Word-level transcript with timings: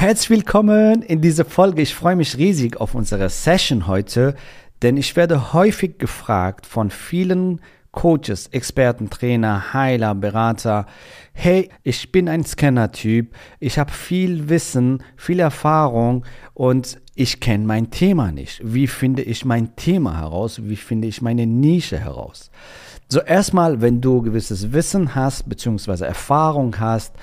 Herzlich 0.00 0.30
willkommen 0.30 1.02
in 1.02 1.20
dieser 1.20 1.44
Folge. 1.44 1.82
Ich 1.82 1.92
freue 1.92 2.14
mich 2.14 2.38
riesig 2.38 2.76
auf 2.80 2.94
unsere 2.94 3.28
Session 3.28 3.88
heute, 3.88 4.36
denn 4.80 4.96
ich 4.96 5.16
werde 5.16 5.52
häufig 5.52 5.98
gefragt 5.98 6.66
von 6.66 6.90
vielen 6.90 7.60
Coaches, 7.90 8.46
Experten, 8.52 9.10
Trainer, 9.10 9.72
Heiler, 9.72 10.14
Berater, 10.14 10.86
hey, 11.32 11.68
ich 11.82 12.12
bin 12.12 12.28
ein 12.28 12.44
Scanner-Typ, 12.44 13.34
ich 13.58 13.76
habe 13.76 13.90
viel 13.90 14.48
Wissen, 14.48 15.02
viel 15.16 15.40
Erfahrung 15.40 16.24
und 16.54 17.00
ich 17.16 17.40
kenne 17.40 17.66
mein 17.66 17.90
Thema 17.90 18.30
nicht. 18.30 18.60
Wie 18.62 18.86
finde 18.86 19.22
ich 19.22 19.44
mein 19.44 19.74
Thema 19.74 20.20
heraus? 20.20 20.60
Wie 20.62 20.76
finde 20.76 21.08
ich 21.08 21.22
meine 21.22 21.44
Nische 21.44 21.98
heraus? 21.98 22.52
So 23.10 23.20
erstmal, 23.20 23.80
wenn 23.80 24.02
du 24.02 24.20
gewisses 24.20 24.72
Wissen 24.72 25.14
hast, 25.14 25.48
beziehungsweise 25.48 26.04
Erfahrung 26.04 26.78
hast, 26.78 27.14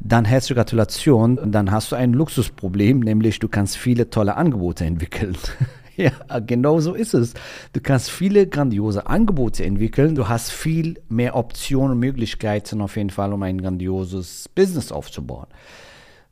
dann 0.00 0.24
herzliche 0.24 0.54
Gratulation 0.54 1.38
und 1.38 1.52
dann 1.52 1.70
hast 1.70 1.92
du 1.92 1.96
ein 1.96 2.14
Luxusproblem, 2.14 3.00
nämlich 3.00 3.40
du 3.40 3.48
kannst 3.48 3.76
viele 3.76 4.08
tolle 4.08 4.36
Angebote 4.36 4.86
entwickeln. 4.86 5.36
ja, 5.96 6.12
genau 6.46 6.80
so 6.80 6.94
ist 6.94 7.12
es. 7.12 7.34
Du 7.74 7.80
kannst 7.82 8.10
viele 8.10 8.46
grandiose 8.46 9.06
Angebote 9.06 9.66
entwickeln, 9.66 10.14
du 10.14 10.28
hast 10.28 10.50
viel 10.50 10.98
mehr 11.10 11.36
Optionen 11.36 11.92
und 11.92 11.98
Möglichkeiten 11.98 12.80
auf 12.80 12.96
jeden 12.96 13.10
Fall, 13.10 13.34
um 13.34 13.42
ein 13.42 13.60
grandioses 13.60 14.48
Business 14.48 14.92
aufzubauen. 14.92 15.48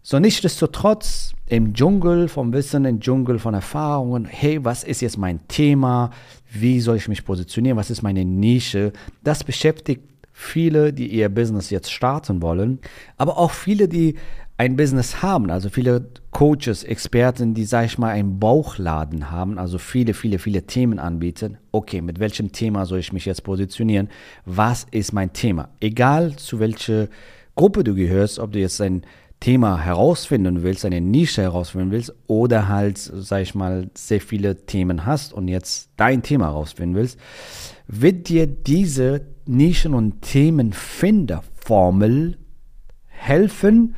So 0.05 0.19
nichtsdestotrotz 0.19 1.35
im 1.47 1.75
Dschungel 1.75 2.29
vom 2.29 2.53
Wissen, 2.53 2.87
im 2.87 2.99
Dschungel 2.99 3.39
von 3.39 3.55
Erfahrungen, 3.55 4.25
hey, 4.25 4.65
was 4.65 4.85
ist 4.85 5.01
jetzt 5.03 5.19
mein 5.19 5.47
Thema? 5.49 6.11
Wie 6.53 6.81
soll 6.81 6.97
ich 6.97 7.09
mich 7.09 7.25
positionieren? 7.25 7.79
Was 7.79 7.91
ist 7.91 8.03
meine 8.03 8.25
Nische? 8.25 8.93
Das 9.25 9.43
beschäftigt 9.43 10.03
viele, 10.33 10.93
die 10.93 11.07
ihr 11.09 11.29
Business 11.29 11.71
jetzt 11.71 11.91
starten 11.91 12.43
wollen, 12.43 12.79
aber 13.17 13.39
auch 13.39 13.51
viele, 13.51 13.89
die 13.89 14.17
ein 14.59 14.77
Business 14.77 15.23
haben, 15.23 15.51
also 15.51 15.71
viele 15.71 16.07
Coaches, 16.31 16.85
Experten, 16.85 17.55
die, 17.55 17.65
sag 17.65 17.87
ich 17.87 17.99
mal, 17.99 18.11
einen 18.11 18.39
Bauchladen 18.39 19.31
haben, 19.31 19.59
also 19.59 19.79
viele, 19.79 20.15
viele, 20.15 20.39
viele 20.39 20.63
Themen 20.63 20.99
anbieten. 20.99 21.59
Okay, 21.73 22.01
mit 22.01 22.21
welchem 22.21 22.53
Thema 22.53 22.87
soll 22.87 22.99
ich 22.99 23.13
mich 23.13 23.25
jetzt 23.25 23.45
positionieren? 23.45 24.09
Was 24.45 24.87
ist 24.91 25.13
mein 25.13 25.33
Thema? 25.33 25.71
Egal 25.81 26.37
zu 26.37 26.61
welcher 26.61 27.09
Gruppe 27.57 27.83
du 27.83 27.95
gehörst, 27.95 28.39
ob 28.39 28.53
du 28.53 28.61
jetzt 28.61 28.81
ein 28.81 29.03
Thema 29.43 29.85
herausfinden 29.85 30.63
willst, 30.63 30.85
eine 30.85 31.01
Nische 31.01 31.43
herausfinden 31.43 31.91
willst 31.91 32.15
oder 32.29 32.69
halt, 32.69 32.97
sag 32.97 33.43
ich 33.43 33.57
mal, 33.57 33.91
sehr 33.93 34.21
viele 34.21 34.67
Themen 34.67 35.05
hast 35.05 35.33
und 35.33 35.49
jetzt 35.49 35.91
dein 35.97 36.23
Thema 36.23 36.45
herausfinden 36.47 36.95
willst, 36.95 37.19
wird 37.89 38.29
dir 38.29 38.47
diese 38.47 39.27
Nischen- 39.45 39.95
und 39.95 40.23
Themenfinderformel 40.23 42.39
helfen, 43.09 43.97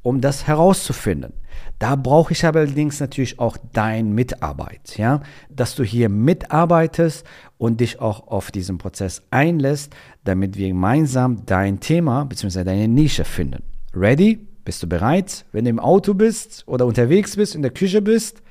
um 0.00 0.22
das 0.22 0.46
herauszufinden. 0.46 1.34
Da 1.78 1.94
brauche 1.94 2.32
ich 2.32 2.42
allerdings 2.46 2.98
natürlich 2.98 3.38
auch 3.38 3.58
dein 3.74 4.14
Mitarbeit, 4.14 4.96
ja, 4.96 5.20
dass 5.50 5.74
du 5.74 5.84
hier 5.84 6.08
mitarbeitest 6.08 7.26
und 7.58 7.82
dich 7.82 8.00
auch 8.00 8.28
auf 8.28 8.50
diesen 8.50 8.78
Prozess 8.78 9.20
einlässt, 9.30 9.94
damit 10.24 10.56
wir 10.56 10.68
gemeinsam 10.68 11.44
dein 11.44 11.80
Thema 11.80 12.24
bzw. 12.24 12.64
deine 12.64 12.88
Nische 12.88 13.26
finden. 13.26 13.62
Ready? 13.94 14.55
Bist 14.66 14.82
du 14.82 14.88
bereit? 14.88 15.46
Wenn 15.52 15.64
du 15.64 15.70
im 15.70 15.78
Auto 15.78 16.12
bist 16.12 16.64
oder 16.66 16.86
unterwegs 16.86 17.36
bist, 17.36 17.54
in 17.54 17.62
der 17.62 17.70
Küche 17.70 18.02
bist, 18.02 18.42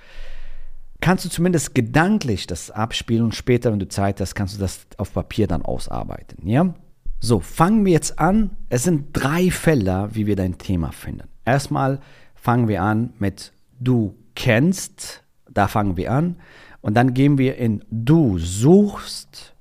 kannst 1.02 1.26
du 1.26 1.30
zumindest 1.30 1.76
gedanklich 1.76 2.48
das 2.48 2.72
abspielen 2.72 3.26
und 3.26 3.36
später, 3.36 3.72
wenn 3.72 3.80
du 3.80 3.90
Zeit 3.90 4.22
hast, 4.22 4.34
kannst 4.34 4.56
du 4.56 4.60
das 4.60 4.88
auf 4.96 5.14
Papier 5.14 5.46
dann 5.46 5.62
ausarbeiten. 5.62 6.48
Ja? 6.48 6.74
So, 7.20 7.42
fangen 7.42 7.86
wir 7.86 7.92
jetzt 7.92 8.18
an. 8.18 8.52
Es 8.70 8.84
sind 8.84 9.10
drei 9.12 9.52
Felder, 9.52 10.16
wie 10.16 10.26
wir 10.26 10.38
dein 10.38 10.58
Thema 10.58 10.94
finden. 10.94 11.28
Erstmal 11.44 12.00
fangen 12.34 12.70
wir 12.70 12.82
an 12.82 13.12
mit 13.20 13.52
du 13.78 14.16
kennst, 14.36 15.22
da 15.52 15.68
fangen 15.68 15.98
wir 15.98 16.14
an. 16.14 16.38
Und 16.80 16.94
dann 16.94 17.14
gehen 17.14 17.38
wir 17.38 17.58
in 17.58 17.84
du 17.92 18.38
suchst 18.40 19.54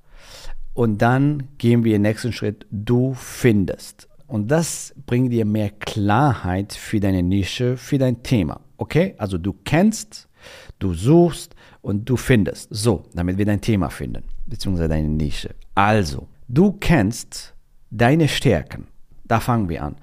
und 0.73 1.01
dann 1.01 1.49
gehen 1.57 1.83
wir 1.83 1.97
im 1.97 2.03
nächsten 2.03 2.31
Schritt 2.31 2.65
du 2.71 3.13
findest. 3.13 4.07
Und 4.27 4.49
das 4.49 4.93
bringt 5.05 5.31
dir 5.31 5.45
mehr 5.45 5.69
Klarheit 5.69 6.73
für 6.73 6.99
deine 6.99 7.23
Nische, 7.23 7.77
für 7.77 7.97
dein 7.97 8.23
Thema. 8.23 8.61
Okay? 8.77 9.15
Also 9.17 9.37
du 9.37 9.53
kennst, 9.53 10.27
du 10.79 10.93
suchst 10.93 11.55
und 11.81 12.09
du 12.09 12.17
findest. 12.17 12.67
So, 12.71 13.03
damit 13.13 13.37
wir 13.37 13.45
dein 13.45 13.61
Thema 13.61 13.89
finden, 13.89 14.23
beziehungsweise 14.45 14.89
deine 14.89 15.07
Nische. 15.07 15.51
Also, 15.75 16.27
du 16.47 16.71
kennst 16.73 17.53
deine 17.91 18.27
Stärken. 18.27 18.87
Da 19.25 19.39
fangen 19.39 19.69
wir 19.69 19.83
an. 19.83 19.95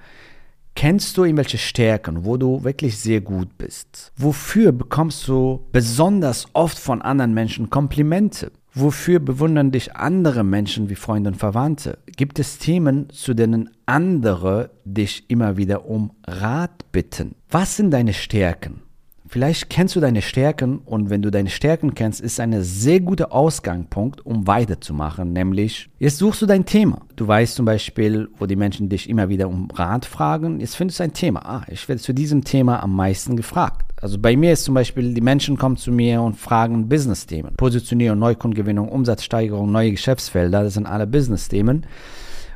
Kennst 0.75 1.16
du 1.16 1.25
irgendwelche 1.25 1.59
Stärken, 1.59 2.25
wo 2.25 2.37
du 2.37 2.65
wirklich 2.65 2.97
sehr 2.99 3.21
gut 3.21 3.59
bist? 3.59 4.12
Wofür 4.16 4.72
bekommst 4.72 5.28
du 5.28 5.66
besonders 5.71 6.47
oft 6.54 6.78
von 6.78 7.03
anderen 7.03 7.34
Menschen 7.34 7.69
Komplimente? 7.69 8.53
Wofür 8.75 9.21
bewundern 9.21 9.71
dich 9.71 9.97
andere 9.97 10.44
Menschen 10.44 10.88
wie 10.88 10.94
Freunde 10.94 11.28
und 11.28 11.37
Verwandte? 11.37 11.99
Gibt 12.06 12.38
es 12.38 12.59
Themen, 12.59 13.10
zu 13.10 13.34
denen 13.34 13.69
andere 13.84 14.71
dich 14.87 15.28
immer 15.28 15.59
wieder 15.59 15.84
um 15.84 16.12
Rat 16.27 16.91
bitten? 16.91 17.34
Was 17.50 17.77
sind 17.77 17.91
deine 17.91 18.15
Stärken? 18.15 18.81
Vielleicht 19.28 19.71
kennst 19.71 19.97
du 19.97 20.00
deine 20.00 20.21
Stärken 20.21 20.78
und 20.78 21.09
wenn 21.09 21.22
du 21.22 21.31
deine 21.31 21.49
Stärken 21.49 21.94
kennst, 21.94 22.21
ist 22.21 22.38
ein 22.38 22.62
sehr 22.62 23.00
guter 23.00 23.33
Ausgangspunkt, 23.33 24.25
um 24.27 24.47
weiterzumachen. 24.47 25.33
Nämlich, 25.33 25.89
jetzt 25.99 26.19
suchst 26.19 26.43
du 26.43 26.47
dein 26.47 26.66
Thema. 26.66 27.00
Du 27.16 27.27
weißt 27.27 27.54
zum 27.54 27.65
Beispiel, 27.65 28.28
wo 28.39 28.44
die 28.44 28.56
Menschen 28.56 28.91
dich 28.91 29.09
immer 29.09 29.31
wieder 29.31 29.49
um 29.49 29.71
Rat 29.71 30.04
fragen. 30.04 30.60
Jetzt 30.60 30.77
findest 30.77 31.00
du 31.00 31.04
ein 31.04 31.15
Thema. 31.15 31.47
Ah, 31.47 31.65
ich 31.71 31.89
werde 31.89 32.03
zu 32.03 32.12
diesem 32.12 32.44
Thema 32.44 32.83
am 32.83 32.94
meisten 32.94 33.37
gefragt. 33.37 33.81
Also 34.02 34.18
bei 34.18 34.36
mir 34.36 34.52
ist 34.52 34.64
zum 34.64 34.74
Beispiel, 34.74 35.14
die 35.14 35.20
Menschen 35.20 35.56
kommen 35.56 35.76
zu 35.76 35.92
mir 35.92 36.20
und 36.20 36.36
fragen 36.36 36.88
Business-Themen. 36.88 37.54
Positionierung, 37.56 38.18
Neukundgewinnung, 38.18 38.88
Umsatzsteigerung, 38.88 39.70
neue 39.70 39.92
Geschäftsfelder, 39.92 40.64
das 40.64 40.74
sind 40.74 40.86
alle 40.86 41.06
Business-Themen. 41.06 41.86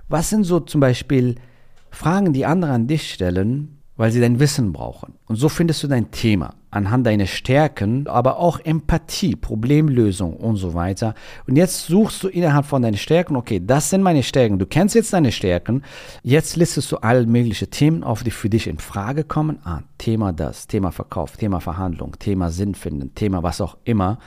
Was 0.09 0.29
sind 0.29 0.43
so 0.43 0.59
zum 0.59 0.81
Beispiel 0.81 1.37
Fragen, 1.91 2.33
die 2.33 2.45
andere 2.45 2.73
an 2.73 2.89
dich 2.89 3.13
stellen, 3.13 3.79
weil 3.97 4.11
sie 4.11 4.21
dein 4.21 4.39
Wissen 4.41 4.73
brauchen. 4.73 5.15
Und 5.27 5.37
so 5.37 5.49
findest 5.49 5.83
du 5.83 5.89
dein 5.89 6.11
Thema 6.11 6.55
anhand 6.77 7.07
deiner 7.07 7.27
Stärken, 7.27 8.07
aber 8.07 8.39
auch 8.39 8.61
Empathie, 8.61 9.35
Problemlösung 9.35 10.37
und 10.37 10.57
so 10.57 10.75
weiter. 10.75 11.15
Und 11.49 11.57
jetzt 11.57 11.87
suchst 11.87 12.23
du 12.23 12.29
innerhalb 12.29 12.67
von 12.67 12.83
deinen 12.83 12.99
Stärken, 12.99 13.35
okay, 13.35 13.61
das 13.65 13.91
sind 13.91 14.03
meine 14.03 14.23
Stärken. 14.23 14.59
Du 14.59 14.67
kennst 14.67 14.95
jetzt 14.95 15.13
deine 15.13 15.33
Stärken. 15.33 15.83
Jetzt 16.23 16.57
listest 16.57 16.93
du 16.93 16.99
alle 16.99 17.27
möglichen 17.27 17.71
Themen 17.71 18.05
auf, 18.05 18.23
die 18.23 18.31
für 18.31 18.51
dich 18.51 18.67
in 18.67 18.79
Frage 18.79 19.25
kommen. 19.25 19.59
Ah, 19.65 19.81
Thema 19.99 20.33
das, 20.33 20.67
Thema 20.67 20.93
Verkauf, 20.93 21.37
Thema 21.37 21.61
Verhandlung, 21.61 22.17
Thema 22.19 22.51
Sinn 22.51 22.75
finden, 22.75 23.15
Thema 23.15 23.43
was 23.43 23.61
auch 23.61 23.79
immer. 23.85 24.19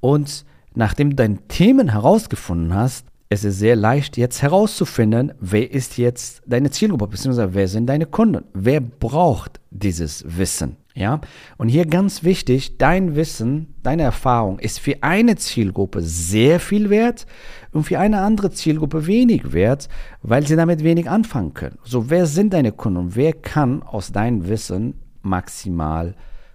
Und 0.00 0.44
nachdem 0.74 1.10
du 1.10 1.16
deine 1.16 1.38
Themen 1.48 1.90
herausgefunden 1.90 2.74
hast, 2.74 3.06
es 3.28 3.44
ist 3.44 3.58
sehr 3.58 3.76
leicht 3.76 4.16
jetzt 4.16 4.42
herauszufinden, 4.42 5.32
wer 5.40 5.70
ist 5.70 5.98
jetzt 5.98 6.42
deine 6.46 6.70
Zielgruppe, 6.70 7.08
beziehungsweise 7.08 7.54
wer 7.54 7.68
sind 7.68 7.86
deine 7.86 8.06
Kunden, 8.06 8.44
wer 8.54 8.80
braucht 8.80 9.60
dieses 9.70 10.24
Wissen. 10.26 10.76
Ja, 10.96 11.20
und 11.56 11.68
hier 11.68 11.86
ganz 11.86 12.22
wichtig, 12.22 12.78
dein 12.78 13.16
Wissen, 13.16 13.74
deine 13.82 14.04
Erfahrung 14.04 14.60
ist 14.60 14.78
für 14.78 15.02
eine 15.02 15.34
Zielgruppe 15.34 16.02
sehr 16.02 16.60
viel 16.60 16.88
wert 16.88 17.26
und 17.72 17.82
für 17.82 17.98
eine 17.98 18.20
andere 18.20 18.52
Zielgruppe 18.52 19.08
wenig 19.08 19.52
wert, 19.52 19.88
weil 20.22 20.46
sie 20.46 20.54
damit 20.54 20.84
wenig 20.84 21.10
anfangen 21.10 21.52
können. 21.52 21.78
So, 21.82 22.10
wer 22.10 22.26
sind 22.26 22.52
deine 22.52 22.70
Kunden 22.70 22.98
und 22.98 23.16
wer 23.16 23.32
kann 23.32 23.82
aus 23.82 24.12
deinem 24.12 24.46
Wissen 24.46 24.94
maximal 25.22 26.14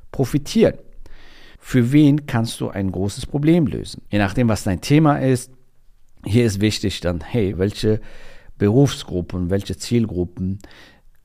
profitieren? 0.10 0.76
für 1.60 1.92
wen 1.92 2.26
kannst 2.26 2.60
du 2.62 2.70
ein 2.70 2.92
großes 2.92 3.26
Problem 3.26 3.68
lösen. 3.68 4.02
Je 4.10 4.18
nachdem, 4.18 4.48
was 4.50 4.64
dein 4.64 4.82
Thema 4.82 5.18
ist, 5.18 5.52
hier 6.26 6.46
ist 6.46 6.62
wichtig 6.62 7.00
dann, 7.02 7.22
hey, 7.22 7.58
welche 7.58 8.02
Berufsgruppen, 8.58 9.50
welche 9.50 9.78
Zielgruppen 9.78 10.60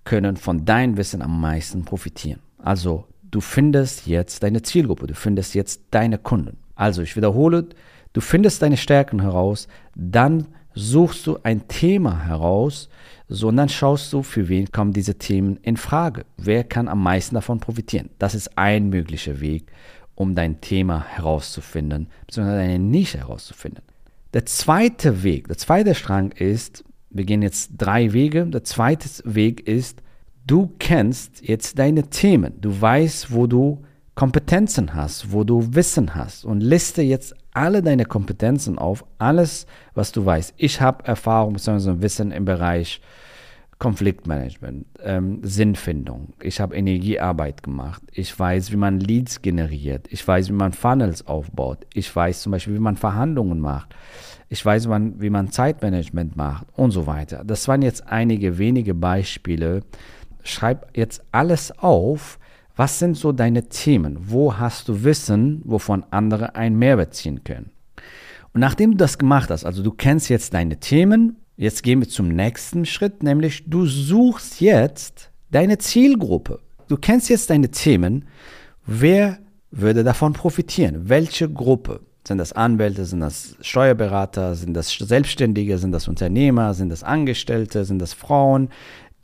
können 0.05 0.37
von 0.37 0.65
deinem 0.65 0.97
Wissen 0.97 1.23
am 1.23 1.41
meisten 1.41 1.85
profitieren. 1.85 2.41
Also 2.65 3.05
du 3.23 3.43
findest 3.43 4.07
jetzt 4.07 4.43
deine 4.43 4.63
Zielgruppe, 4.63 5.07
du 5.07 5.15
findest 5.15 5.55
jetzt 5.55 5.83
deine 5.91 6.17
Kunden. 6.17 6.57
Also 6.75 7.03
ich 7.03 7.15
wiederhole, 7.15 7.67
du 8.15 8.21
findest 8.23 8.63
deine 8.63 8.79
Stärken 8.79 9.21
heraus, 9.21 9.69
dann 9.95 10.47
suchst 10.75 11.27
du 11.27 11.39
ein 11.43 11.69
Thema 11.69 12.25
heraus, 12.25 12.89
sondern 13.29 13.69
schaust 13.69 14.11
du, 14.15 14.23
für 14.23 14.49
wen 14.49 14.73
kommen 14.73 14.95
diese 14.95 15.17
Themen 15.17 15.59
in 15.59 15.77
Frage. 15.77 16.25
Wer 16.39 16.65
kann 16.65 16.89
am 16.89 17.03
meisten 17.03 17.35
davon 17.35 17.61
profitieren? 17.61 18.09
Das 18.19 18.35
ist 18.35 18.57
ein 18.57 18.89
möglicher 18.89 19.41
Weg, 19.41 19.71
um 20.15 20.35
dein 20.35 20.63
Thema 20.63 21.05
herauszufinden, 21.05 22.09
beziehungsweise 22.27 22.59
deine 22.61 22.79
Nische 22.79 23.19
herauszufinden. 23.19 23.85
Der 24.33 24.47
zweite 24.47 25.23
Weg, 25.23 25.49
der 25.49 25.59
zweite 25.59 25.95
Strang 25.95 26.33
ist, 26.33 26.83
wir 27.11 27.25
gehen 27.25 27.43
jetzt 27.43 27.73
drei 27.77 28.15
Wege. 28.15 28.47
Der 28.47 28.65
zweite 28.65 29.09
Weg 29.25 29.69
ist, 29.69 30.03
du 30.47 30.73
kennst 30.79 31.47
jetzt 31.47 31.79
deine 31.79 32.05
Themen. 32.05 32.55
Du 32.61 32.81
weißt, 32.81 33.33
wo 33.33 33.47
du 33.47 33.83
Kompetenzen 34.15 34.95
hast, 34.95 35.33
wo 35.33 35.43
du 35.43 35.75
Wissen 35.75 36.15
hast 36.15 36.45
und 36.45 36.61
liste 36.61 37.03
jetzt 37.03 37.35
alle 37.53 37.83
deine 37.83 38.05
Kompetenzen 38.05 38.79
auf, 38.79 39.05
alles, 39.19 39.67
was 39.95 40.13
du 40.13 40.25
weißt. 40.25 40.55
Ich 40.57 40.81
habe 40.81 41.05
Erfahrung 41.05 41.55
bzw. 41.55 42.01
Wissen 42.01 42.31
im 42.31 42.45
Bereich 42.45 43.01
Konfliktmanagement, 43.79 44.87
ähm, 45.03 45.41
Sinnfindung. 45.43 46.33
Ich 46.41 46.61
habe 46.61 46.77
Energiearbeit 46.77 47.63
gemacht. 47.63 48.03
Ich 48.13 48.39
weiß, 48.39 48.71
wie 48.71 48.77
man 48.77 49.01
Leads 49.01 49.43
generiert. 49.43 50.07
Ich 50.11 50.27
weiß, 50.27 50.49
wie 50.49 50.55
man 50.55 50.73
Funnels 50.73 51.27
aufbaut. 51.27 51.87
Ich 51.93 52.15
weiß 52.15 52.43
zum 52.43 52.53
Beispiel, 52.53 52.75
wie 52.75 52.81
man 52.81 52.97
Verhandlungen 52.97 53.59
macht. 53.59 53.95
Ich 54.49 54.65
weiß, 54.65 54.85
wie 54.85 54.91
man, 54.91 55.21
wie 55.21 55.31
man 55.31 55.51
Zeitmanagement 55.51 56.37
macht 56.37 56.67
und 56.75 56.93
so 56.93 57.07
weiter. 57.07 57.43
Das 57.45 57.67
waren 57.67 57.83
jetzt 57.83 58.07
einige 58.07 58.59
wenige 58.59 58.95
Beispiele. 58.95 59.83
Schreib 60.45 60.97
jetzt 60.97 61.23
alles 61.33 61.77
auf, 61.79 62.39
was 62.77 62.99
sind 62.99 63.17
so 63.17 63.33
deine 63.33 63.69
Themen? 63.69 64.17
Wo 64.21 64.57
hast 64.59 64.89
du 64.89 65.05
Wissen, 65.05 65.63
wovon 65.65 66.05
andere 66.11 66.55
einen 66.55 66.79
Mehrwert 66.79 67.15
ziehen 67.15 67.43
können? 67.45 67.71
Und 68.53 68.61
nachdem 68.61 68.93
du 68.93 68.97
das 68.97 69.19
gemacht 69.19 69.51
hast, 69.51 69.65
also 69.65 69.83
du 69.83 69.91
kennst 69.91 70.29
jetzt 70.29 70.55
deine 70.55 70.79
Themen, 70.79 71.37
jetzt 71.57 71.83
gehen 71.83 72.01
wir 72.01 72.09
zum 72.09 72.29
nächsten 72.29 72.87
Schritt, 72.87 73.23
nämlich 73.23 73.65
du 73.67 73.87
suchst 73.87 74.61
jetzt 74.61 75.31
deine 75.51 75.79
Zielgruppe. 75.79 76.61
Du 76.89 76.97
kennst 76.97 77.29
jetzt 77.29 77.51
deine 77.51 77.71
Themen. 77.71 78.27
Wer 78.87 79.39
würde 79.71 80.05
davon 80.05 80.33
profitieren? 80.33 81.09
Welche 81.09 81.49
Gruppe? 81.49 82.01
Sind 82.27 82.39
das 82.39 82.55
Anwälte, 82.55 83.05
sind 83.05 83.21
das 83.21 83.57
Steuerberater, 83.61 84.55
sind 84.55 84.73
das 84.73 84.91
Selbstständige, 84.91 85.77
sind 85.77 85.93
das 85.93 86.09
Unternehmer, 86.09 86.73
sind 86.73 86.89
das 86.89 87.03
Angestellte, 87.03 87.85
sind 87.85 87.99
das 87.99 88.15
Frauen, 88.15 88.71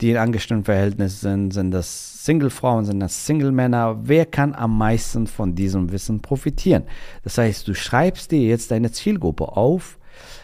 die 0.01 0.11
in 0.11 0.17
Angestelltenverhältnis 0.17 1.21
sind, 1.21 1.53
sind 1.53 1.71
das 1.71 2.25
Single-Frauen, 2.25 2.85
sind 2.85 2.99
das 2.99 3.25
Single-Männer. 3.25 4.01
Wer 4.03 4.25
kann 4.25 4.53
am 4.53 4.77
meisten 4.77 5.27
von 5.27 5.55
diesem 5.55 5.91
Wissen 5.91 6.21
profitieren? 6.21 6.83
Das 7.23 7.37
heißt, 7.37 7.67
du 7.67 7.73
schreibst 7.73 8.31
dir 8.31 8.41
jetzt 8.41 8.71
deine 8.71 8.91
Zielgruppe 8.91 9.55
auf 9.55 9.99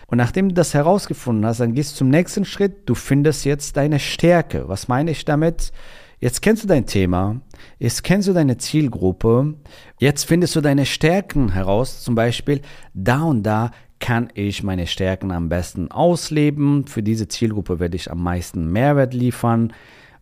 und 0.07 0.18
nachdem 0.18 0.50
du 0.50 0.56
das 0.56 0.74
herausgefunden 0.74 1.45
hast, 1.45 1.59
dann 1.59 1.74
gehst 1.74 1.94
du 1.94 1.98
zum 1.98 2.09
nächsten 2.09 2.45
Schritt. 2.45 2.88
Du 2.88 2.95
findest 2.95 3.45
jetzt 3.45 3.75
deine 3.75 4.00
Stärke. 4.00 4.69
Was 4.69 4.88
meine 4.88 5.12
ich 5.12 5.25
damit? 5.25 5.71
Jetzt 6.19 6.42
kennst 6.42 6.63
du 6.63 6.68
dein 6.68 6.88
Thema, 6.88 7.42
jetzt 7.77 8.04
kennst 8.04 8.27
du 8.27 8.33
deine 8.33 8.57
Zielgruppe, 8.57 9.54
jetzt 10.00 10.24
findest 10.24 10.56
du 10.56 10.62
deine 10.62 10.88
Stärken 10.88 11.54
heraus, 11.54 12.01
zum 12.01 12.15
Beispiel 12.15 12.62
da 12.95 13.21
und 13.21 13.44
da 13.44 13.69
kann 13.99 14.29
ich 14.33 14.63
meine 14.63 14.88
Stärken 14.88 15.31
am 15.31 15.49
besten 15.49 15.91
ausleben. 15.91 16.88
Für 16.88 17.03
diese 17.03 17.27
Zielgruppe 17.27 17.79
werde 17.79 17.95
ich 17.95 18.11
am 18.11 18.21
meisten 18.21 18.71
Mehrwert 18.71 19.13
liefern 19.13 19.73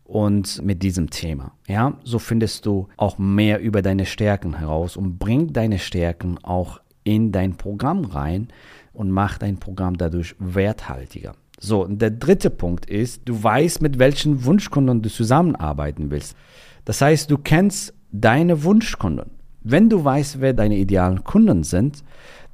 und 0.03 0.61
mit 0.63 0.83
diesem 0.83 1.09
Thema. 1.09 1.51
Ja, 1.67 1.97
so 2.03 2.19
findest 2.19 2.65
du 2.65 2.87
auch 2.97 3.17
mehr 3.17 3.59
über 3.59 3.81
deine 3.81 4.05
Stärken 4.05 4.57
heraus 4.57 4.95
und 4.95 5.17
bring 5.17 5.51
deine 5.51 5.79
Stärken 5.79 6.37
auch 6.43 6.79
in 7.03 7.31
dein 7.31 7.57
Programm 7.57 8.05
rein 8.05 8.47
und 8.93 9.11
mach 9.11 9.37
dein 9.37 9.57
Programm 9.57 9.97
dadurch 9.97 10.35
werthaltiger. 10.39 11.33
So, 11.59 11.85
und 11.85 12.01
der 12.01 12.11
dritte 12.11 12.49
Punkt 12.49 12.85
ist, 12.85 13.21
du 13.25 13.41
weißt, 13.41 13.81
mit 13.81 13.97
welchen 13.97 14.43
Wunschkunden 14.45 15.01
du 15.01 15.09
zusammenarbeiten 15.09 16.11
willst. 16.11 16.35
Das 16.83 17.01
heißt, 17.01 17.31
du 17.31 17.37
kennst 17.37 17.93
deine 18.11 18.63
Wunschkunden. 18.63 19.31
Wenn 19.61 19.89
du 19.89 20.03
weißt, 20.03 20.41
wer 20.41 20.53
deine 20.53 20.77
idealen 20.77 21.23
Kunden 21.23 21.63
sind, 21.63 22.03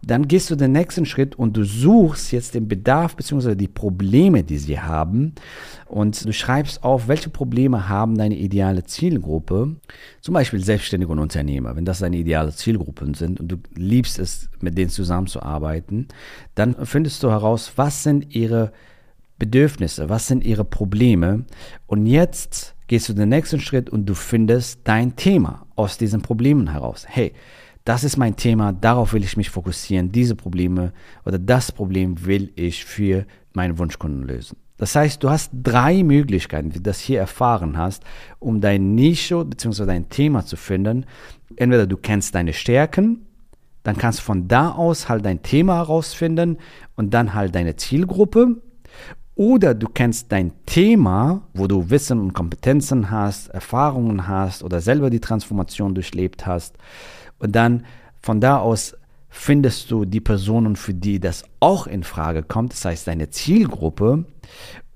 dann 0.03 0.27
gehst 0.27 0.49
du 0.49 0.55
den 0.55 0.71
nächsten 0.71 1.05
Schritt 1.05 1.35
und 1.35 1.55
du 1.55 1.63
suchst 1.63 2.31
jetzt 2.31 2.55
den 2.55 2.67
Bedarf 2.67 3.15
bzw. 3.15 3.55
die 3.55 3.67
Probleme, 3.67 4.43
die 4.43 4.57
sie 4.57 4.79
haben. 4.79 5.33
Und 5.85 6.25
du 6.25 6.33
schreibst 6.33 6.83
auf, 6.83 7.07
welche 7.07 7.29
Probleme 7.29 7.87
haben 7.87 8.17
deine 8.17 8.35
ideale 8.35 8.83
Zielgruppe. 8.83 9.75
Zum 10.21 10.33
Beispiel 10.33 10.63
Selbstständige 10.63 11.11
und 11.11 11.19
Unternehmer. 11.19 11.75
Wenn 11.75 11.85
das 11.85 11.99
deine 11.99 12.17
ideale 12.17 12.51
Zielgruppen 12.51 13.13
sind 13.13 13.39
und 13.39 13.49
du 13.49 13.57
liebst 13.75 14.17
es, 14.17 14.49
mit 14.59 14.77
denen 14.77 14.89
zusammenzuarbeiten, 14.89 16.07
dann 16.55 16.75
findest 16.85 17.21
du 17.21 17.29
heraus, 17.29 17.73
was 17.75 18.03
sind 18.03 18.33
ihre 18.33 18.71
Bedürfnisse, 19.37 20.09
was 20.09 20.27
sind 20.27 20.43
ihre 20.43 20.65
Probleme. 20.65 21.45
Und 21.85 22.05
jetzt 22.07 22.75
gehst 22.87 23.09
du 23.09 23.13
den 23.13 23.29
nächsten 23.29 23.59
Schritt 23.59 23.89
und 23.89 24.05
du 24.05 24.15
findest 24.15 24.81
dein 24.83 25.15
Thema 25.15 25.65
aus 25.75 25.97
diesen 25.97 26.21
Problemen 26.21 26.71
heraus. 26.71 27.05
Hey, 27.07 27.33
das 27.83 28.03
ist 28.03 28.17
mein 28.17 28.35
Thema, 28.35 28.73
darauf 28.73 29.13
will 29.13 29.23
ich 29.23 29.37
mich 29.37 29.49
fokussieren, 29.49 30.11
diese 30.11 30.35
Probleme 30.35 30.93
oder 31.25 31.39
das 31.39 31.71
Problem 31.71 32.25
will 32.25 32.51
ich 32.55 32.85
für 32.85 33.25
meinen 33.53 33.77
Wunschkunden 33.77 34.23
lösen. 34.23 34.57
Das 34.77 34.95
heißt, 34.95 35.23
du 35.23 35.29
hast 35.29 35.51
drei 35.53 36.03
Möglichkeiten, 36.03 36.73
wie 36.73 36.77
du 36.77 36.83
das 36.83 36.99
hier 36.99 37.19
erfahren 37.19 37.77
hast, 37.77 38.03
um 38.39 38.61
dein 38.61 38.95
Nische 38.95 39.45
bzw. 39.45 39.85
dein 39.85 40.09
Thema 40.09 40.43
zu 40.45 40.55
finden. 40.55 41.05
Entweder 41.55 41.85
du 41.85 41.97
kennst 41.97 42.33
deine 42.33 42.53
Stärken, 42.53 43.27
dann 43.83 43.97
kannst 43.97 44.19
du 44.19 44.23
von 44.23 44.47
da 44.47 44.71
aus 44.71 45.09
halt 45.09 45.25
dein 45.25 45.43
Thema 45.43 45.75
herausfinden 45.75 46.57
und 46.95 47.13
dann 47.13 47.33
halt 47.33 47.53
deine 47.53 47.75
Zielgruppe. 47.75 48.57
Oder 49.35 49.73
du 49.73 49.87
kennst 49.87 50.31
dein 50.31 50.51
Thema, 50.65 51.43
wo 51.53 51.67
du 51.67 51.89
Wissen 51.89 52.19
und 52.19 52.33
Kompetenzen 52.33 53.09
hast, 53.11 53.49
Erfahrungen 53.49 54.27
hast 54.27 54.63
oder 54.63 54.81
selber 54.81 55.09
die 55.09 55.19
Transformation 55.19 55.95
durchlebt 55.95 56.45
hast. 56.45 56.75
Und 57.41 57.55
dann 57.55 57.85
von 58.21 58.39
da 58.39 58.59
aus 58.59 58.95
findest 59.29 59.89
du 59.89 60.05
die 60.05 60.21
Personen, 60.21 60.75
für 60.75 60.93
die 60.93 61.19
das 61.19 61.43
auch 61.59 61.87
in 61.87 62.03
Frage 62.03 62.43
kommt, 62.43 62.73
das 62.73 62.85
heißt 62.85 63.07
deine 63.07 63.29
Zielgruppe 63.29 64.25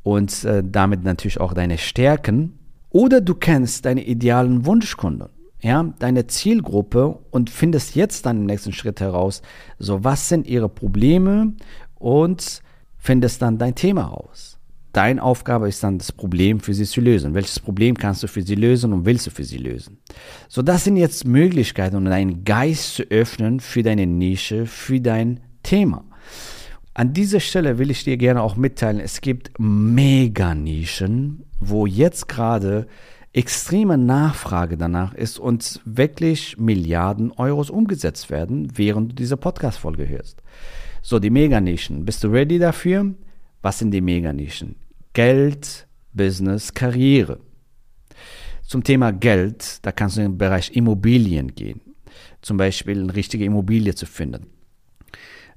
und 0.03 0.43
äh, 0.43 0.61
damit 0.63 1.03
natürlich 1.03 1.39
auch 1.39 1.53
deine 1.53 1.77
Stärken. 1.77 2.59
Oder 2.89 3.21
du 3.21 3.33
kennst 3.33 3.85
deine 3.85 4.03
idealen 4.03 4.65
Wunschkunden, 4.65 5.29
ja, 5.61 5.83
deine 5.99 6.27
Zielgruppe 6.27 7.17
und 7.31 7.49
findest 7.49 7.95
jetzt 7.95 8.25
dann 8.25 8.37
im 8.37 8.45
nächsten 8.45 8.73
Schritt 8.73 9.01
heraus, 9.01 9.41
so 9.79 10.03
was 10.03 10.29
sind 10.29 10.45
ihre 10.47 10.69
Probleme 10.69 11.53
und 11.95 12.61
findest 12.97 13.41
dann 13.41 13.57
dein 13.57 13.73
Thema 13.73 14.03
raus. 14.03 14.54
Deine 14.95 15.21
Aufgabe 15.21 15.67
ist 15.67 15.83
dann, 15.83 15.97
das 15.97 16.13
Problem 16.13 16.61
für 16.61 16.73
sie 16.73 16.85
zu 16.85 17.01
lösen. 17.01 17.33
Welches 17.33 17.59
Problem 17.59 17.97
kannst 17.97 18.23
du 18.23 18.27
für 18.27 18.41
sie 18.41 18.55
lösen 18.55 18.93
und 18.93 19.05
willst 19.05 19.27
du 19.27 19.29
für 19.29 19.43
sie 19.43 19.57
lösen? 19.57 19.97
So, 20.47 20.61
das 20.61 20.85
sind 20.85 20.95
jetzt 20.95 21.25
Möglichkeiten, 21.25 21.97
um 21.97 22.05
deinen 22.05 22.45
Geist 22.45 22.95
zu 22.95 23.03
öffnen 23.03 23.59
für 23.59 23.83
deine 23.83 24.07
Nische, 24.07 24.65
für 24.65 25.01
dein 25.01 25.41
Thema. 25.63 26.05
An 26.93 27.11
dieser 27.11 27.41
Stelle 27.41 27.77
will 27.77 27.91
ich 27.91 28.05
dir 28.05 28.15
gerne 28.15 28.41
auch 28.41 28.55
mitteilen, 28.55 29.01
es 29.01 29.19
gibt 29.19 29.51
Mega-Nischen, 29.57 31.43
wo 31.59 31.85
jetzt 31.85 32.29
gerade 32.29 32.87
extreme 33.33 33.97
Nachfrage 33.97 34.77
danach 34.77 35.13
ist 35.13 35.39
und 35.39 35.81
wirklich 35.83 36.57
Milliarden 36.57 37.33
Euros 37.33 37.69
umgesetzt 37.69 38.29
werden, 38.29 38.71
während 38.75 39.11
du 39.11 39.15
diese 39.15 39.35
Podcast-Folge 39.35 40.07
hörst. 40.07 40.41
So, 41.01 41.19
die 41.19 41.31
Meganischen. 41.31 42.05
Bist 42.05 42.23
du 42.23 42.29
ready 42.29 42.59
dafür? 42.59 43.13
Was 43.61 43.79
sind 43.79 43.91
die 43.91 43.99
Meganischen? 43.99 44.84
Geld, 45.15 45.87
Business, 46.11 46.73
Karriere. 46.73 47.39
Zum 48.63 48.83
Thema 48.83 49.11
Geld, 49.11 49.79
da 49.85 49.93
kannst 49.93 50.17
du 50.17 50.21
den 50.21 50.37
Bereich 50.37 50.75
Immobilien 50.75 51.55
gehen. 51.55 51.79
Zum 52.41 52.57
Beispiel 52.57 52.99
eine 52.99 53.15
richtige 53.15 53.45
Immobilie 53.45 53.95
zu 53.95 54.05
finden. 54.05 54.47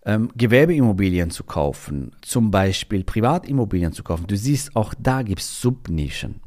Ähm, 0.07 0.31
Gewerbeimmobilien 0.37 1.31
zu 1.31 1.43
kaufen, 1.43 2.13
zum 2.23 2.53
Beispiel 2.53 3.03
Privatimmobilien 3.03 3.93
zu 3.93 4.05
kaufen. 4.05 4.29
Du 4.29 4.37
siehst, 4.37 4.77
auch 4.77 4.95
da 4.97 5.23
gibt 5.23 5.41
es 5.41 5.61
Subnischen. 5.61 6.41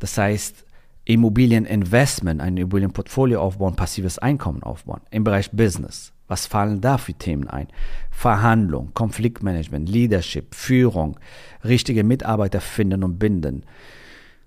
Das 0.00 0.18
heißt, 0.18 0.66
Immobilieninvestment, 1.04 2.40
ein 2.40 2.56
Immobilienportfolio 2.56 3.40
aufbauen, 3.40 3.76
passives 3.76 4.18
Einkommen 4.18 4.64
aufbauen. 4.64 5.02
Im 5.12 5.22
Bereich 5.22 5.52
Business. 5.52 6.12
Was 6.30 6.46
fallen 6.46 6.80
da 6.80 6.96
für 6.96 7.12
Themen 7.12 7.48
ein? 7.48 7.66
Verhandlung, 8.12 8.92
Konfliktmanagement, 8.94 9.88
Leadership, 9.88 10.54
Führung, 10.54 11.18
richtige 11.64 12.04
Mitarbeiter 12.04 12.60
finden 12.60 13.02
und 13.02 13.18
binden, 13.18 13.64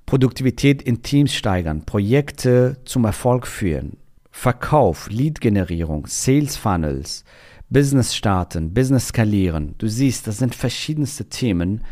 Produktivität 0.06 0.82
in 0.82 1.02
Teams 1.02 1.34
steigern, 1.34 1.84
Projekte 1.86 2.78
zum 2.86 3.04
Erfolg 3.04 3.46
führen, 3.46 3.98
Verkauf, 4.32 5.10
Lead-Generierung, 5.10 6.08
Sales 6.08 6.56
Funnels, 6.56 7.26
Business 7.70 8.16
starten, 8.16 8.74
Business 8.74 9.10
skalieren. 9.10 9.76
Du 9.78 9.90
siehst, 9.90 10.26
das 10.26 10.38
sind 10.38 10.56
verschiedenste 10.56 11.26
Themen, 11.26 11.84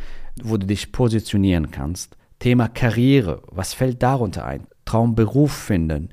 wo 0.42 0.56
du 0.56 0.68
dich 0.68 0.94
positionieren 0.94 1.70
kannst. 1.70 2.16
Thema 2.40 2.70
Karriere, 2.70 3.42
was 3.52 3.74
fällt 3.74 4.02
darunter 4.02 4.46
ein? 4.46 4.68
Traumberuf 4.86 5.52
finden, 5.52 6.12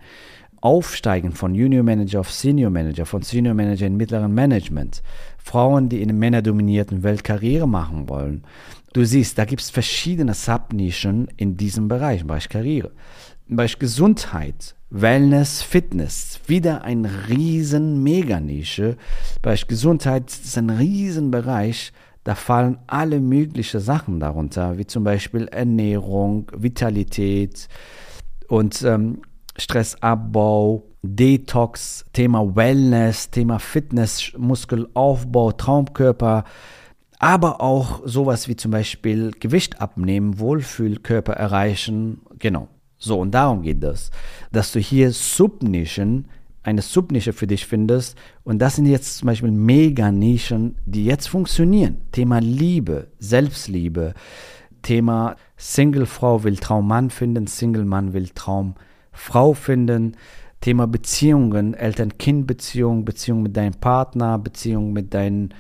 Aufsteigen 0.61 1.33
von 1.33 1.55
Junior 1.55 1.83
Manager 1.83 2.21
auf 2.21 2.33
Senior 2.33 2.71
Manager, 2.71 3.07
von 3.07 3.23
Senior 3.23 3.55
Manager 3.55 3.87
in 3.87 3.97
mittleren 3.97 4.35
Management, 4.35 5.03
Frauen, 5.39 5.89
die 5.89 6.03
in 6.03 6.11
einer 6.11 6.19
männerdominierten 6.19 7.03
Welt 7.03 7.25
Karriere 7.25 7.69
machen 7.69 8.09
wollen. 8.09 8.45
Du 8.93 9.05
siehst, 9.05 9.39
da 9.39 9.45
gibt 9.45 9.63
es 9.63 9.71
verschiedene 9.71 10.35
Subnischen 10.35 11.29
in 11.37 11.57
diesem 11.57 11.89
Bereich, 11.89 12.23
im 12.23 12.27
Bereich 12.27 12.49
Karriere. 12.49 12.91
Im 13.49 13.57
Bereich 13.57 13.79
Gesundheit, 13.79 14.75
Wellness, 14.91 15.63
Fitness, 15.63 16.41
wieder 16.47 16.83
ein 16.83 17.05
riesen 17.05 18.03
Meganische. 18.03 18.97
Bereich 19.43 19.67
Gesundheit 19.67 20.31
ist 20.31 20.57
ein 20.59 20.71
Riesenbereich, 20.71 21.93
da 22.25 22.35
fallen 22.35 22.79
alle 22.87 23.21
möglichen 23.21 23.81
Sachen 23.81 24.21
darunter, 24.21 24.77
wie 24.77 24.87
zum 24.87 25.05
Beispiel 25.05 25.49
Ernährung, 25.49 26.51
Vitalität 26.55 27.69
und 28.49 28.83
ähm, 28.83 29.23
Stressabbau, 29.59 30.85
Detox, 31.03 32.05
Thema 32.13 32.57
Wellness, 32.57 33.31
Thema 33.31 33.59
Fitness, 33.59 34.33
Muskelaufbau, 34.37 35.53
Traumkörper, 35.53 36.45
aber 37.19 37.61
auch 37.61 38.03
sowas 38.05 38.49
wie 38.49 38.57
zum 38.57 38.71
Beispiel 38.71 39.33
Gewicht 39.33 39.81
abnehmen, 39.81 40.39
Wohlfühlkörper 40.39 41.33
erreichen, 41.33 42.21
genau. 42.39 42.69
So, 42.97 43.21
und 43.21 43.33
darum 43.33 43.63
geht 43.63 43.83
es, 43.85 44.11
dass 44.51 44.73
du 44.73 44.81
hier 44.81 45.13
Subnischen, 45.13 46.27
eine 46.65 46.83
Subnische 46.83 47.33
für 47.33 47.47
dich 47.47 47.67
findest. 47.67 48.19
Und 48.45 48.59
das 48.59 48.77
sind 48.77 48.87
jetzt 48.87 49.19
zum 49.19 49.27
Beispiel 49.27 49.53
Meganischen, 49.53 50.77
die 50.85 51.05
jetzt 51.05 51.29
funktionieren. 51.29 51.99
Thema 52.13 52.41
Liebe, 52.41 53.09
Selbstliebe, 53.19 54.15
Thema 54.83 55.37
Single-Frau 55.57 56.45
will 56.45 56.57
Traummann 56.57 57.11
finden, 57.11 57.47
Single-Mann 57.47 58.13
will 58.13 58.31
Traumfrau 59.19 59.53
finden. 59.55 60.17
Thema 60.61 60.89
Beziehungen, 60.89 61.75
Eltern-Kind-Beziehung, 61.75 63.05
Beziehung 63.05 63.43
mit 63.43 63.57
deinem 63.57 63.75
Partner, 63.75 64.39
Beziehung 64.39 64.93
mit 64.93 65.15
deinem 65.15 65.51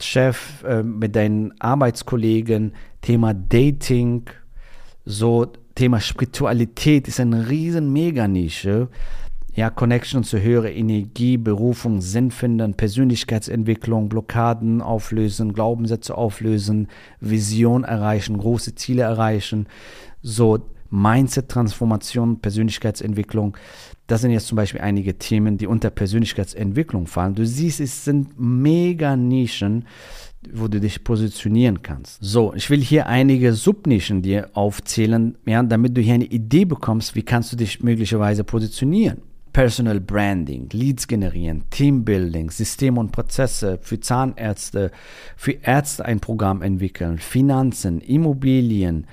Chef, 0.00 0.64
äh, 0.64 0.82
mit 0.82 1.14
deinen 1.14 1.52
Arbeitskollegen, 1.60 2.72
Thema 3.00 3.32
Dating, 3.32 4.28
so 5.04 5.46
Thema 5.76 6.00
Spiritualität 6.00 7.06
ist 7.06 7.20
eine 7.20 7.48
riesen 7.48 7.92
Meganische. 7.92 8.88
Ja, 9.54 9.70
Connection 9.70 10.24
zu 10.24 10.40
höherer 10.40 10.70
Energie, 10.70 11.36
Berufung, 11.36 12.00
Sinn 12.00 12.30
finden, 12.32 12.74
Persönlichkeitsentwicklung, 12.74 14.08
Blockaden 14.08 14.80
auflösen, 14.80 15.52
Glaubenssätze 15.52 16.16
auflösen, 16.16 16.88
Vision 17.20 17.84
erreichen, 17.84 18.38
große 18.38 18.74
Ziele 18.74 19.02
erreichen, 19.02 19.66
so 20.22 20.58
Mindset-Transformation, 20.90 22.40
Persönlichkeitsentwicklung. 22.40 23.56
Das 24.06 24.22
sind 24.22 24.32
jetzt 24.32 24.48
zum 24.48 24.56
Beispiel 24.56 24.80
einige 24.80 25.18
Themen, 25.18 25.56
die 25.56 25.66
unter 25.66 25.90
Persönlichkeitsentwicklung 25.90 27.06
fallen. 27.06 27.34
Du 27.34 27.46
siehst, 27.46 27.80
es 27.80 28.04
sind 28.04 28.38
mega 28.38 29.16
Nischen, 29.16 29.84
wo 30.52 30.68
du 30.68 30.80
dich 30.80 31.04
positionieren 31.04 31.82
kannst. 31.82 32.18
So, 32.20 32.54
ich 32.54 32.70
will 32.70 32.80
hier 32.80 33.06
einige 33.06 33.52
Subnischen 33.52 34.22
dir 34.22 34.50
aufzählen, 34.54 35.36
ja, 35.46 35.62
damit 35.62 35.96
du 35.96 36.00
hier 36.00 36.14
eine 36.14 36.24
Idee 36.24 36.64
bekommst, 36.64 37.14
wie 37.14 37.22
kannst 37.22 37.52
du 37.52 37.56
dich 37.56 37.82
möglicherweise 37.82 38.42
positionieren. 38.42 39.22
Personal 39.52 40.00
Branding, 40.00 40.68
Leads 40.72 41.08
generieren, 41.08 41.64
Teambuilding, 41.70 42.50
Systeme 42.50 43.00
und 43.00 43.10
Prozesse 43.10 43.78
für 43.82 43.98
Zahnärzte, 43.98 44.92
für 45.36 45.52
Ärzte 45.62 46.04
ein 46.04 46.20
Programm 46.20 46.62
entwickeln, 46.62 47.18
Finanzen, 47.18 48.00
Immobilien, 48.00 49.06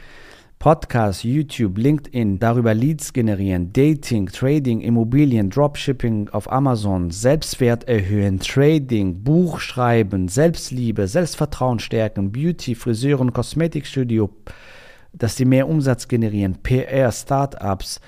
Podcast, 0.59 1.23
YouTube, 1.23 1.77
LinkedIn, 1.77 2.39
darüber 2.39 2.73
Leads 2.73 3.13
generieren, 3.13 3.71
Dating, 3.73 4.25
Trading, 4.25 4.81
Immobilien, 4.81 5.51
Dropshipping 5.51 6.29
auf 6.29 6.51
Amazon, 6.51 7.11
Selbstwert 7.11 7.87
erhöhen, 7.87 8.39
Trading, 8.39 9.23
Buch 9.23 9.59
schreiben, 9.59 10.27
Selbstliebe, 10.27 11.07
Selbstvertrauen 11.07 11.77
stärken, 11.77 12.31
Beauty, 12.31 12.73
Friseuren, 12.73 13.33
Kosmetikstudio, 13.33 14.31
dass 15.13 15.35
die 15.35 15.45
mehr 15.45 15.69
Umsatz 15.69 16.07
generieren, 16.07 16.55
PR, 16.63 17.11
Startups, 17.11 18.01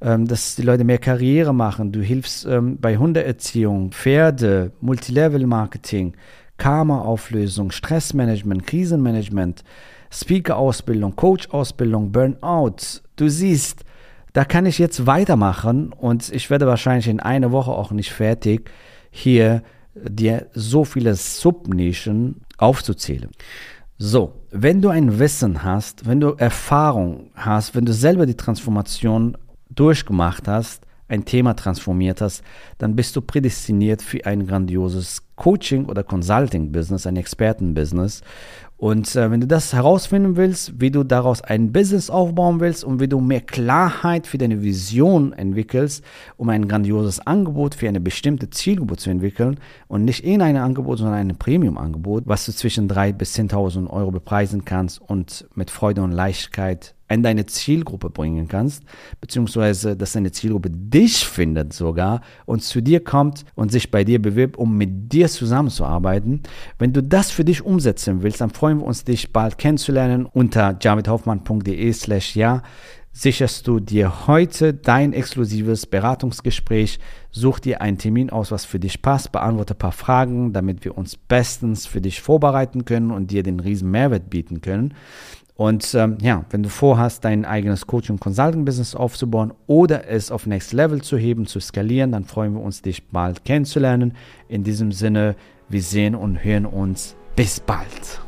ähm, 0.00 0.24
dass 0.28 0.54
die 0.54 0.62
Leute 0.62 0.84
mehr 0.84 0.98
Karriere 0.98 1.52
machen. 1.52 1.90
Du 1.90 2.00
hilfst 2.00 2.46
ähm, 2.46 2.78
bei 2.80 2.96
Hundeerziehung, 2.96 3.90
Pferde, 3.90 4.70
Multilevel-Marketing, 4.80 6.14
Karma-Auflösung, 6.58 7.72
Stressmanagement, 7.72 8.68
Krisenmanagement. 8.68 9.64
Speaker-Ausbildung, 10.10 11.16
Coach-Ausbildung, 11.16 12.12
Burnout. 12.12 13.02
Du 13.16 13.28
siehst, 13.28 13.84
da 14.32 14.44
kann 14.44 14.66
ich 14.66 14.78
jetzt 14.78 15.06
weitermachen 15.06 15.92
und 15.92 16.30
ich 16.30 16.50
werde 16.50 16.66
wahrscheinlich 16.66 17.08
in 17.08 17.20
einer 17.20 17.52
Woche 17.52 17.70
auch 17.70 17.90
nicht 17.90 18.12
fertig, 18.12 18.70
hier 19.10 19.62
dir 19.94 20.46
so 20.52 20.84
viele 20.84 21.14
Subnischen 21.14 22.42
aufzuzählen. 22.56 23.30
So, 23.98 24.34
wenn 24.50 24.80
du 24.80 24.90
ein 24.90 25.18
Wissen 25.18 25.64
hast, 25.64 26.06
wenn 26.06 26.20
du 26.20 26.34
Erfahrung 26.34 27.30
hast, 27.34 27.74
wenn 27.74 27.84
du 27.84 27.92
selber 27.92 28.26
die 28.26 28.36
Transformation 28.36 29.36
durchgemacht 29.70 30.46
hast, 30.46 30.86
ein 31.08 31.24
Thema 31.24 31.54
transformiert 31.54 32.20
hast, 32.20 32.44
dann 32.76 32.94
bist 32.94 33.16
du 33.16 33.22
prädestiniert 33.22 34.02
für 34.02 34.24
ein 34.26 34.46
grandioses 34.46 35.22
Coaching- 35.36 35.86
oder 35.86 36.04
Consulting-Business, 36.04 37.06
ein 37.06 37.16
Experten-Business. 37.16 38.22
Und 38.78 39.16
äh, 39.16 39.28
wenn 39.28 39.40
du 39.40 39.48
das 39.48 39.72
herausfinden 39.72 40.36
willst, 40.36 40.80
wie 40.80 40.92
du 40.92 41.02
daraus 41.02 41.42
ein 41.42 41.72
Business 41.72 42.10
aufbauen 42.10 42.60
willst 42.60 42.84
und 42.84 43.00
wie 43.00 43.08
du 43.08 43.18
mehr 43.18 43.40
Klarheit 43.40 44.28
für 44.28 44.38
deine 44.38 44.62
Vision 44.62 45.32
entwickelst, 45.32 46.04
um 46.36 46.48
ein 46.48 46.68
grandioses 46.68 47.18
Angebot 47.18 47.74
für 47.74 47.88
eine 47.88 47.98
bestimmte 47.98 48.50
Zielgruppe 48.50 48.96
zu 48.96 49.10
entwickeln 49.10 49.58
und 49.88 50.04
nicht 50.04 50.24
irgendein 50.24 50.56
Angebot, 50.56 50.98
sondern 50.98 51.16
ein 51.16 51.36
Premium-Angebot, 51.36 52.22
was 52.26 52.46
du 52.46 52.52
zwischen 52.52 52.88
3.000 52.88 53.12
bis 53.14 53.36
10.000 53.36 53.90
Euro 53.90 54.12
bepreisen 54.12 54.64
kannst 54.64 55.00
und 55.00 55.48
mit 55.56 55.72
Freude 55.72 56.02
und 56.02 56.12
Leichtigkeit 56.12 56.94
in 57.08 57.22
deine 57.22 57.46
Zielgruppe 57.46 58.10
bringen 58.10 58.48
kannst, 58.48 58.84
beziehungsweise 59.20 59.96
dass 59.96 60.12
deine 60.12 60.32
Zielgruppe 60.32 60.70
dich 60.70 61.26
findet 61.26 61.72
sogar 61.72 62.20
und 62.46 62.62
zu 62.62 62.80
dir 62.80 63.02
kommt 63.02 63.44
und 63.54 63.72
sich 63.72 63.90
bei 63.90 64.04
dir 64.04 64.20
bewirbt, 64.20 64.56
um 64.56 64.76
mit 64.76 65.12
dir 65.12 65.28
zusammenzuarbeiten. 65.28 66.42
Wenn 66.78 66.92
du 66.92 67.02
das 67.02 67.30
für 67.30 67.44
dich 67.44 67.64
umsetzen 67.64 68.22
willst, 68.22 68.40
dann 68.40 68.50
freuen 68.50 68.78
wir 68.78 68.86
uns, 68.86 69.04
dich 69.04 69.32
bald 69.32 69.58
kennenzulernen 69.58 70.26
unter 70.26 70.76
javidhoffmann.de 70.80 71.92
slash 71.92 72.36
ja 72.36 72.62
sicherst 73.18 73.66
du 73.66 73.80
dir 73.80 74.28
heute 74.28 74.72
dein 74.72 75.12
exklusives 75.12 75.86
Beratungsgespräch. 75.86 77.00
Such 77.32 77.58
dir 77.58 77.80
einen 77.80 77.98
Termin 77.98 78.30
aus, 78.30 78.52
was 78.52 78.64
für 78.64 78.78
dich 78.78 79.02
passt, 79.02 79.32
beantworte 79.32 79.74
ein 79.74 79.78
paar 79.78 79.92
Fragen, 79.92 80.52
damit 80.52 80.84
wir 80.84 80.96
uns 80.96 81.16
bestens 81.16 81.84
für 81.84 82.00
dich 82.00 82.20
vorbereiten 82.20 82.84
können 82.84 83.10
und 83.10 83.32
dir 83.32 83.42
den 83.42 83.58
riesen 83.58 83.90
Mehrwert 83.90 84.30
bieten 84.30 84.60
können. 84.60 84.94
Und 85.56 85.92
ähm, 85.94 86.18
ja, 86.22 86.44
wenn 86.50 86.62
du 86.62 86.68
vorhast, 86.68 87.24
dein 87.24 87.44
eigenes 87.44 87.88
Coaching- 87.88 88.14
und 88.14 88.20
Consulting-Business 88.20 88.94
aufzubauen 88.94 89.52
oder 89.66 90.06
es 90.06 90.30
auf 90.30 90.46
Next 90.46 90.72
Level 90.72 91.02
zu 91.02 91.16
heben, 91.16 91.46
zu 91.46 91.58
skalieren, 91.58 92.12
dann 92.12 92.24
freuen 92.24 92.54
wir 92.54 92.60
uns, 92.60 92.82
dich 92.82 93.08
bald 93.08 93.44
kennenzulernen. 93.44 94.14
In 94.46 94.62
diesem 94.62 94.92
Sinne, 94.92 95.34
wir 95.68 95.82
sehen 95.82 96.14
und 96.14 96.44
hören 96.44 96.66
uns. 96.66 97.16
Bis 97.34 97.58
bald. 97.58 98.27